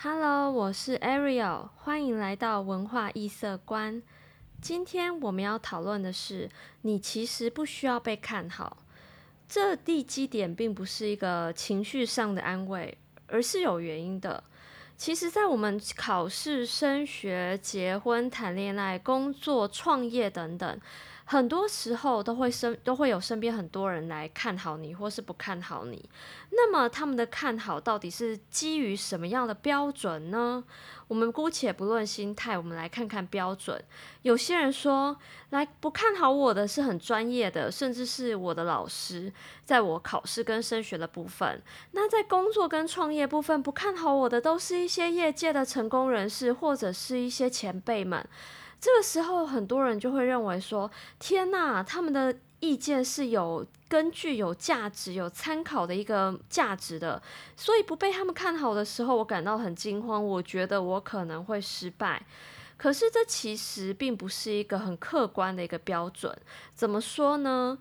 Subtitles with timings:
[0.00, 4.00] Hello，我是 Ariel，欢迎来到文化异色观。
[4.60, 6.48] 今天我们要讨论的是，
[6.82, 8.76] 你其实不需要被看好。
[9.48, 14.44] 这地基点并不是一个情绪上的安慰，而是有原因的。
[14.96, 20.80] 其实，在我们考试、升学、结婚、谈恋爱、工作、创业等等。
[21.30, 26.08] 很多时候都会身都会有身边很多人来看好你，或是不看好你。
[26.52, 30.64] 那么他们的看好到底是基于什么样的标准呢？
[31.06, 33.78] 我们姑且不论心态，我们来看看标准。
[34.22, 35.14] 有些人说，
[35.50, 39.30] 来不看好我的是很专业的，甚至是我的老师，
[39.66, 41.62] 在我考试跟升学的部分。
[41.90, 48.26] 那在工作跟创业部分，不看好我的都是一些业界的成功人士，或者是一些前辈们。
[48.80, 57.20] 这个时候，很多人就会认为说：“天呐，他们的意见是有根据、有价值、有参考的一个价值的。”
[57.56, 60.24] 所以不被他们看好的时候，我感到很惊慌。
[60.24, 62.24] 我觉得我可能会失败。
[62.76, 66.32] 可是这其实并不是一个很客观的一个标准。
[66.76, 67.76] 怎么说呢？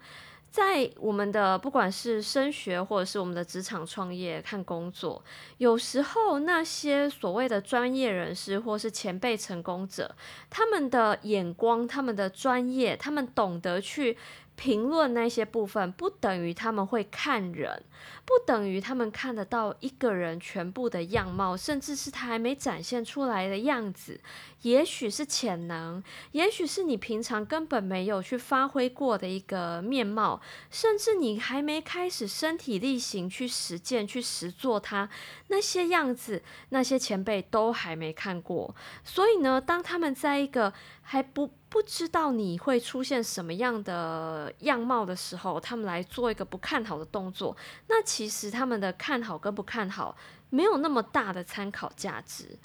[0.50, 5.24] 在我们的不管是升学，或者是我们的职场创业看工作，
[5.58, 10.16] 有时候那些所谓的专业人士或是前辈成功者，
[10.50, 14.18] 他们的眼光、他们的专业，他们懂得去。
[14.58, 17.84] 评论那些部分，不等于他们会看人，
[18.26, 24.20] 不等于他们看得到一个人全部的样貌，甚至是他还没展现出来的样子。
[24.64, 30.42] 也许是潜能，也许是你平常根本没有去发挥过的一个面貌，
[30.72, 35.08] 甚至你还没开始身体力行去实践、去实做它
[35.50, 38.76] 那些样子，那些前辈都还没看过。
[39.04, 47.56] 所以呢，当他们在一个还不不知道你会出现什么样的样貌的时候，他们来做一个不看好的动作，
[47.88, 50.16] 那其实他们的看好跟不看好
[50.50, 52.58] 没有那么大的参考价值。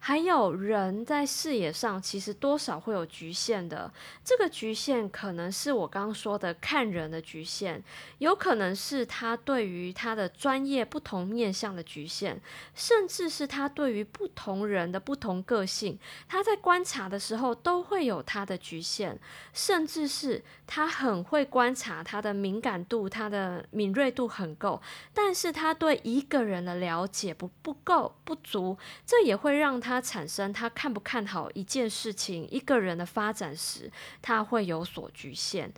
[0.00, 3.92] 还有人在视野上其实多少会有局限的，
[4.24, 7.82] 这个局限可能是我刚刚说的看人的局限，
[8.18, 12.40] 有可能是他对于他的专业不同面向的局限，
[12.74, 15.98] 甚至是他对于不同人的不同个性，
[16.28, 19.18] 他在观察的时候都会有他的局限，
[19.52, 24.80] 甚至是他很会观察，他的敏感度、他的敏锐度很够，
[25.12, 29.87] 但是他对一个人的了解不不够不足，这也会让他。
[29.88, 33.90] 他产生他看不看好一件事情、一个人的发展时，
[34.20, 35.72] 他会有所局限。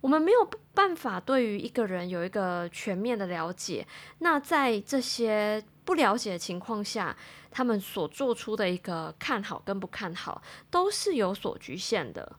[0.00, 3.84] 我们没有办法对于一个人有一个全面的了解。
[4.20, 7.16] 那在这些不了解的情况下，
[7.50, 10.40] 他们所做出的一个看好跟不看好，
[10.70, 12.36] 都是有所局限的。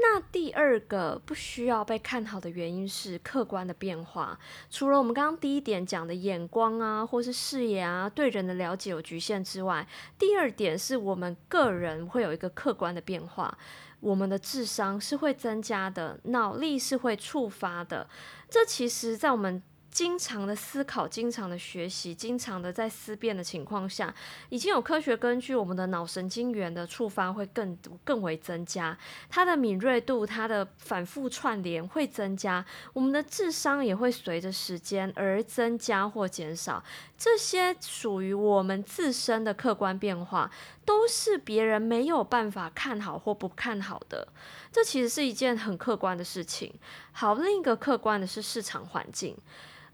[0.00, 4.38] 那第二个不需要被看好的原因是客观的变化。
[4.70, 9.86] 除了我们刚刚第一点讲的眼光啊，或是视野啊，对人的了解有局限之外，
[10.18, 13.56] 第二点是我们个人会有一个客观的变化。
[14.00, 18.08] 我们的智商是会增加的，脑力是会触发的。
[18.48, 19.60] 这其实，在我们
[19.90, 24.14] 经常的思考、经常的学习、经常的在思辨的情况下，
[24.48, 28.96] 已经有科学根据，我们的脑神经元的触发会更更为增加，
[29.28, 36.84] 它的敏锐度、它的反复串联会增加，我们的智商也会随着时间而增加或减少。
[37.16, 40.48] 这些属于我们自身的客观变化，
[40.88, 44.26] 都是别人没有办法看好或不看好的。
[44.72, 46.72] 这其实是一件很客观的事情。
[47.12, 49.36] 好，另一个客观的是市场环境。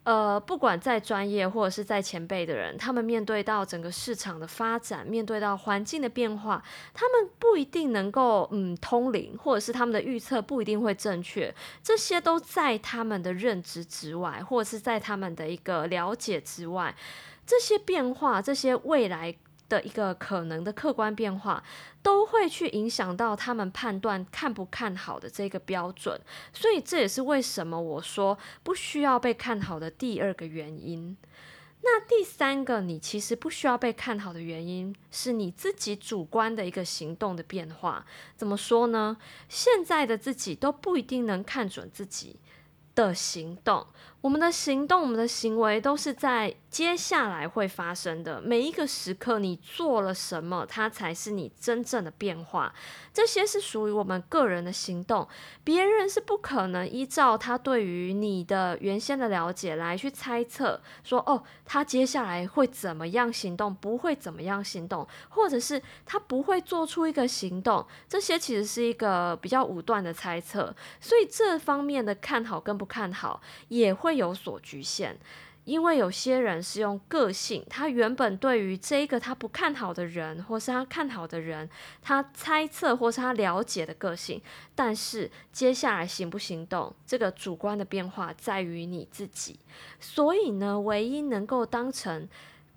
[0.05, 6.63] 呃，不管在专业或者是在前辈的人，他们面对到整个市场的发展，面对到环境的变化，
[6.93, 16.95] 他们不一定能够嗯通灵，或者是他们的预测不一定会正确，这些都在他们的认知之外，或者是在他们的一个了解之外，
[17.45, 19.35] 这些变化，这些未来。
[19.69, 21.63] 的一个可能的客观变化，
[22.03, 26.21] 都会去影响到他们判断看不看好的这个标准，
[26.53, 31.17] 所以这也是为什么我说不需要被看好的第二个原因。
[31.87, 38.07] 那第三个，你其实不需要被看好的原因，是你自己主观的一个行动的变化。
[38.37, 39.19] 怎么说呢？
[39.51, 42.41] 现在的自己都不一定能看准自己
[42.95, 43.87] 的行动。
[44.23, 49.39] 我们的行动，我们的行为，都是在接下来会发生的每一个时刻。
[49.39, 52.75] 你做了什么，它才是你真正的变化。
[53.13, 55.29] 这些是属于我们个人的行动，
[55.63, 67.87] 别人是不可能依照他对于你的原先的了解来去猜测，说哦，他接下来会怎么样行动，不会怎么样行动，或者是他不会做出一个行动。
[68.09, 74.15] 这些其实是一个比较武断的猜测，所以这方面的看好跟不看好，也会。
[74.15, 75.19] 有所局限，
[75.65, 81.69] 因为有些人是用个性，他原本对于这一个他不看好的人，或是他看好的人，
[82.03, 84.41] 他猜测或是他了解的个性，
[84.75, 89.59] 但是接下来行不行动，这个主观的变化在于你自己。
[89.99, 92.29] 所以呢，唯一能够当成。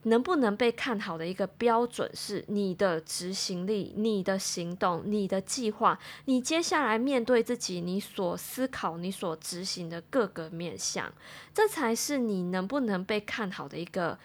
[0.08, 11.14] 能不能被看好的一个标准是你的执行力、你的行动、你的计划，你接下来面对自己，你所思考、你所执行的各个面向，
[11.54, 14.18] 这才是你能不能被看好的一个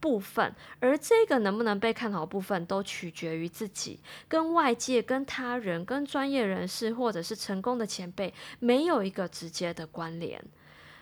[0.00, 0.54] 部分。
[0.80, 3.98] 而这个能不能被看好部分，都取决于自己，
[4.28, 10.42] 跟外界、跟他人、跟专业人士或者是成功的前辈，没有一个直接的关联。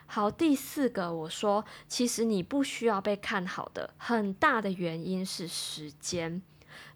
[0.06, 6.40] 好，第四个，我说，其实你不需要被看好的很大的原因是时间。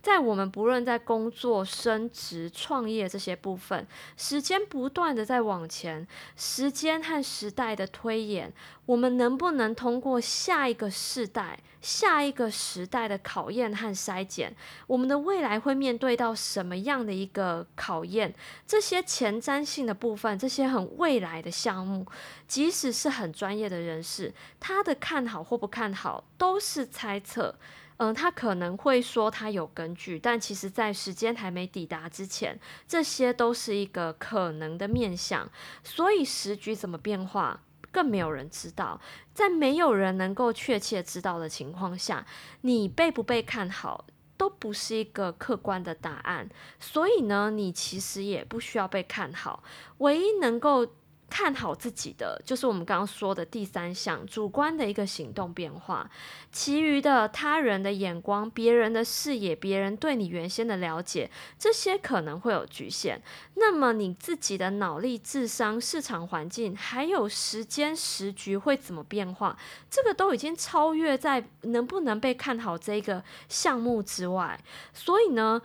[0.02, 3.86] 在我们不论在工作、升职、创业这些部分，
[4.16, 6.06] 时间不断的在往前，
[6.36, 8.52] 时间和时代的推演，
[8.86, 14.56] 我们能不能通过下一个世代、下一个时代的考验和筛检，
[14.86, 18.34] 我们的未来会面对到什么样的一个考验？
[18.66, 22.06] 这些前瞻性的部分，这些很未来的项目，
[22.48, 27.54] 即使是很专业的人士，他的看好或不看好，都是猜测。
[28.02, 32.58] 嗯，他可能会说他有根据，但其实，在时间还没抵达之前，
[32.88, 35.46] 这些都是一个可能的面相。
[35.84, 37.60] 所以时局怎么变化，
[37.92, 38.98] 更没有人知道。
[39.34, 42.24] 在没有人能够确切知道的情况下，
[42.62, 44.06] 你被不被看好，
[44.38, 46.48] 都不是一个客观的答案。
[46.78, 49.62] 所以呢，你其实也不需要被看好，
[49.98, 50.94] 唯一能够。
[51.30, 56.10] 看好自己的，就是我们刚刚说的第三项主观的一个行动变化。
[56.50, 63.22] 其余的他人的眼光、别人的视野、别人对你原先的了解，这些可能会有局限。
[63.54, 69.56] 那么你自己的脑力、智商、市场环境，还有时间时局会怎么变化？
[69.88, 74.60] 这个都已经超越在能不能被看好这个项目之外。
[74.92, 75.62] 所以呢，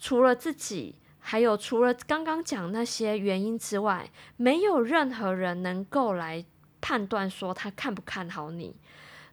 [0.00, 0.94] 除了自己。
[1.24, 6.44] 还有，除了刚刚讲那些原因之外，没有任何人能够来
[6.80, 8.74] 判断说他看不看好你。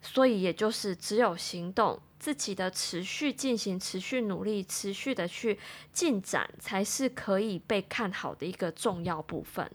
[0.02, 5.60] 所以，也就是只有行动，自己的持续进行、持续努力、持续的去
[5.92, 9.70] 进展，才是可以被看好的一个重要部分。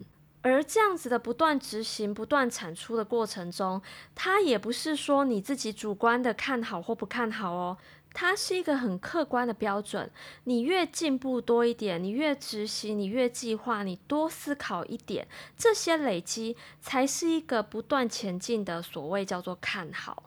[0.45, 3.81] 而这样子的不断执行、不断产出的过程中，
[4.15, 7.79] 它也不是说你自己主观的看好或不看好哦。
[8.13, 10.11] 它是一个很客观的标准，
[10.45, 15.27] 你越进步多一点，你越执行，你越计划，你多思考一点，
[15.57, 20.25] 这些累积才是一个不断前进的所谓叫做看好。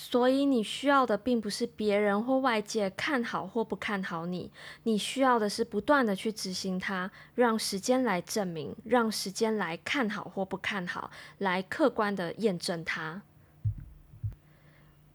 [0.00, 4.48] 所以你需要的并不是别人或外界看好或不看好你，
[4.84, 13.22] 你需要的是不断的去执行它，让时间来证明，让时间来看好或不看好，来客观的验证它。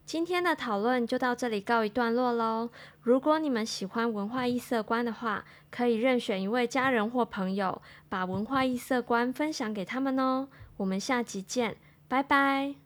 [0.05, 2.69] 今天的讨论就到这里告一段落喽。
[3.01, 10.49] 如果你们喜欢文化异色观的话，可以任选一位家人或朋友，把文化异色观分享给他们哦。
[10.75, 11.77] 我们下集见，
[12.09, 12.82] 拜拜。